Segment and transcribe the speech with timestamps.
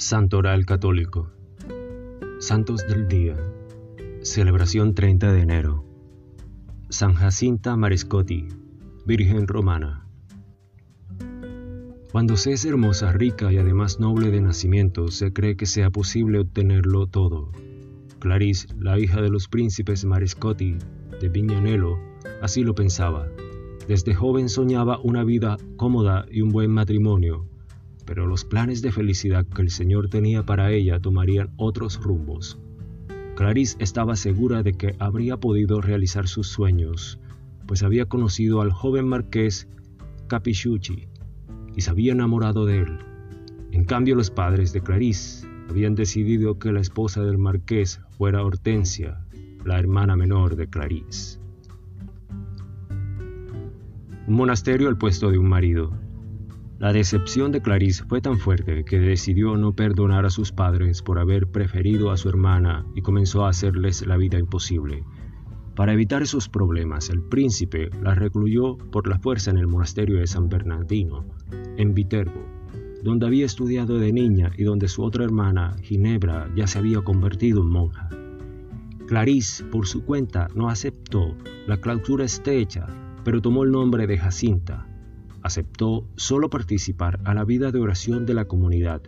[0.00, 1.30] Santoral Católico.
[2.38, 3.36] Santos del Día.
[4.22, 5.84] Celebración 30 de enero.
[6.88, 8.48] San Jacinta Mariscotti,
[9.04, 10.06] Virgen Romana.
[12.12, 16.38] Cuando se es hermosa, rica y además noble de nacimiento, se cree que sea posible
[16.38, 17.52] obtenerlo todo.
[18.20, 20.78] Clarice, la hija de los príncipes Mariscotti
[21.20, 21.98] de Viñanello,
[22.40, 23.28] así lo pensaba.
[23.86, 27.49] Desde joven soñaba una vida cómoda y un buen matrimonio,
[28.10, 32.58] pero los planes de felicidad que el Señor tenía para ella tomarían otros rumbos.
[33.36, 37.20] Clarice estaba segura de que habría podido realizar sus sueños,
[37.68, 39.68] pues había conocido al joven marqués
[40.26, 41.06] Capichucci
[41.76, 42.98] y se había enamorado de él.
[43.70, 49.24] En cambio, los padres de Clarice habían decidido que la esposa del marqués fuera Hortensia,
[49.64, 51.38] la hermana menor de Clarice.
[54.26, 56.09] Un monasterio al puesto de un marido.
[56.80, 61.18] La decepción de Clarice fue tan fuerte que decidió no perdonar a sus padres por
[61.18, 65.04] haber preferido a su hermana y comenzó a hacerles la vida imposible.
[65.76, 70.26] Para evitar esos problemas, el príncipe la recluyó por la fuerza en el monasterio de
[70.26, 71.26] San Bernardino,
[71.76, 72.46] en Viterbo,
[73.04, 77.60] donde había estudiado de niña y donde su otra hermana, Ginebra, ya se había convertido
[77.60, 78.08] en monja.
[79.06, 82.86] Clarice, por su cuenta, no aceptó la clausura estrecha,
[83.22, 84.89] pero tomó el nombre de Jacinta,
[85.42, 89.02] aceptó solo participar a la vida de oración de la comunidad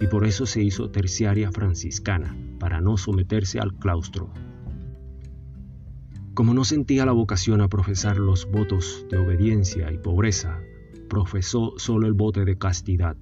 [0.00, 4.32] y por eso se hizo terciaria franciscana, para no someterse al claustro.
[6.34, 10.60] Como no sentía la vocación a profesar los votos de obediencia y pobreza,
[11.08, 13.16] profesó solo el voto de castidad.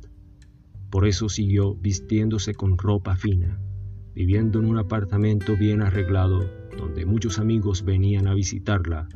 [0.90, 3.60] Por eso siguió vistiéndose con ropa fina,
[4.14, 9.08] viviendo en un apartamento bien arreglado donde muchos amigos venían a visitarla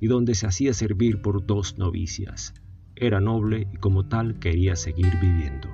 [0.00, 2.54] y donde se hacía servir por dos novicias.
[2.96, 5.68] Era noble y como tal quería seguir viviendo.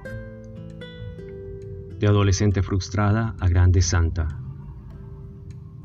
[1.98, 4.40] De adolescente frustrada a grande santa.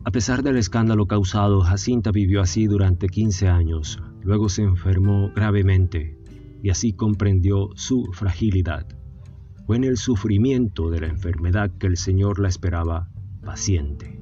[0.05, 4.01] A pesar del escándalo causado, Jacinta vivió así durante 15 años.
[4.21, 6.17] Luego se enfermó gravemente
[6.63, 8.87] y así comprendió su fragilidad.
[9.65, 13.09] Fue en el sufrimiento de la enfermedad que el Señor la esperaba
[13.43, 14.21] paciente.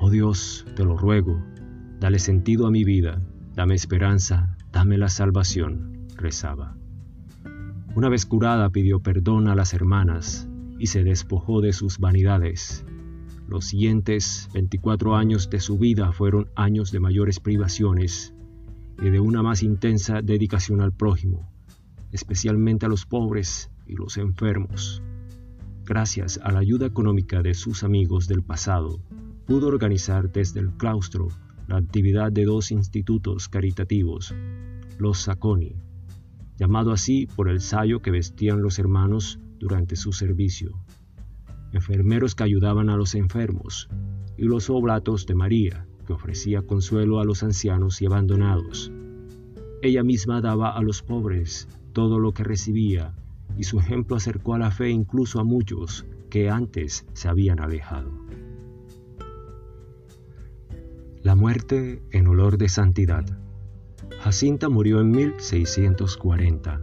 [0.00, 1.40] Oh Dios, te lo ruego,
[2.00, 3.22] dale sentido a mi vida,
[3.54, 6.76] dame esperanza, dame la salvación rezaba.
[7.94, 10.48] Una vez curada pidió perdón a las hermanas
[10.78, 12.84] y se despojó de sus vanidades.
[13.48, 18.34] Los siguientes 24 años de su vida fueron años de mayores privaciones
[19.02, 21.50] y de una más intensa dedicación al prójimo,
[22.12, 25.02] especialmente a los pobres y los enfermos.
[25.84, 29.00] Gracias a la ayuda económica de sus amigos del pasado,
[29.46, 31.28] pudo organizar desde el claustro
[31.66, 34.34] la actividad de dos institutos caritativos,
[34.98, 35.87] los Saconi
[36.58, 40.78] llamado así por el sayo que vestían los hermanos durante su servicio,
[41.72, 43.88] enfermeros que ayudaban a los enfermos,
[44.36, 48.92] y los oblatos de María, que ofrecía consuelo a los ancianos y abandonados.
[49.82, 53.14] Ella misma daba a los pobres todo lo que recibía,
[53.56, 58.10] y su ejemplo acercó a la fe incluso a muchos que antes se habían alejado.
[61.22, 63.24] La muerte en olor de santidad.
[64.20, 66.82] Jacinta murió en 1640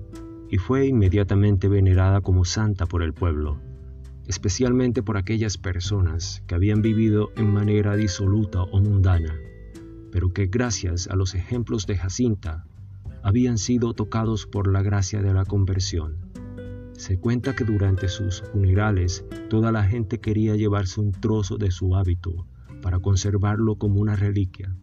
[0.49, 3.59] y fue inmediatamente venerada como santa por el pueblo,
[4.27, 9.35] especialmente por aquellas personas que habían vivido en manera disoluta o mundana,
[10.11, 12.65] pero que gracias a los ejemplos de Jacinta
[13.21, 16.17] habían sido tocados por la gracia de la conversión.
[16.93, 21.95] Se cuenta que durante sus funerales toda la gente quería llevarse un trozo de su
[21.95, 22.47] hábito
[22.81, 24.75] para conservarlo como una reliquia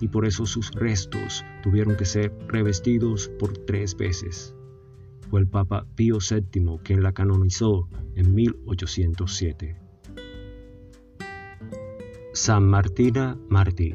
[0.00, 4.54] y por eso sus restos tuvieron que ser revestidos por tres veces.
[5.30, 9.76] Fue el Papa Pío VII quien la canonizó en 1807.
[12.32, 13.92] San Martina Martí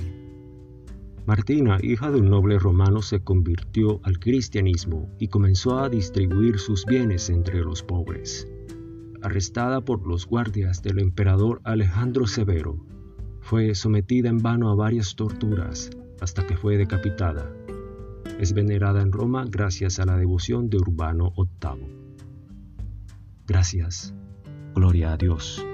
[1.25, 6.85] Martina, hija de un noble romano, se convirtió al cristianismo y comenzó a distribuir sus
[6.85, 8.47] bienes entre los pobres.
[9.21, 12.83] Arrestada por los guardias del emperador Alejandro Severo,
[13.41, 15.91] fue sometida en vano a varias torturas
[16.21, 17.51] hasta que fue decapitada.
[18.39, 21.87] Es venerada en Roma gracias a la devoción de Urbano VIII.
[23.47, 24.13] Gracias.
[24.75, 25.65] Gloria a Dios.